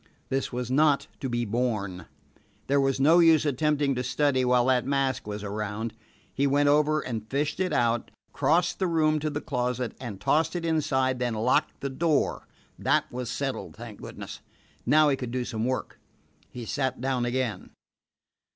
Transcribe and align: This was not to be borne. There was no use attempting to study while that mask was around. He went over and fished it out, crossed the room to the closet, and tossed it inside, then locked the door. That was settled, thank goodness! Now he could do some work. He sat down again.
This 0.29 0.51
was 0.51 0.71
not 0.71 1.05
to 1.19 1.29
be 1.29 1.45
borne. 1.45 2.07
There 2.65 2.81
was 2.81 2.99
no 2.99 3.19
use 3.19 3.45
attempting 3.45 3.93
to 3.93 4.03
study 4.03 4.43
while 4.43 4.65
that 4.65 4.83
mask 4.83 5.27
was 5.27 5.43
around. 5.43 5.93
He 6.33 6.47
went 6.47 6.69
over 6.69 7.01
and 7.01 7.29
fished 7.29 7.59
it 7.59 7.71
out, 7.71 8.09
crossed 8.33 8.79
the 8.79 8.87
room 8.87 9.19
to 9.19 9.29
the 9.29 9.41
closet, 9.41 9.95
and 10.01 10.19
tossed 10.19 10.55
it 10.55 10.65
inside, 10.65 11.19
then 11.19 11.35
locked 11.35 11.81
the 11.81 11.89
door. 11.91 12.47
That 12.79 13.11
was 13.11 13.29
settled, 13.29 13.75
thank 13.75 14.01
goodness! 14.01 14.41
Now 14.87 15.07
he 15.09 15.15
could 15.15 15.29
do 15.29 15.45
some 15.45 15.65
work. 15.65 15.99
He 16.49 16.65
sat 16.65 16.99
down 16.99 17.23
again. 17.23 17.69